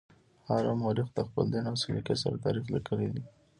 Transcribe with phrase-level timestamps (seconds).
[0.47, 3.23] هر مورخ د خپل دین او سلیقې سره تاریخ لیکلی دی.